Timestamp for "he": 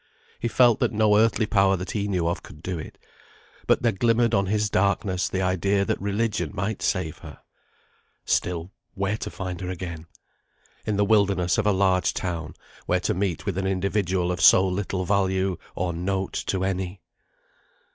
0.39-0.47, 1.91-2.07